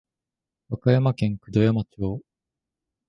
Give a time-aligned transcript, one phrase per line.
[0.71, 2.21] 和歌山県九度山町